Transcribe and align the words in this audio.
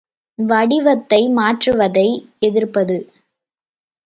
வடிவத்தை 0.39 1.19
மாற்றுவதை 1.29 2.07
எதிர்ப்பது. 2.39 2.97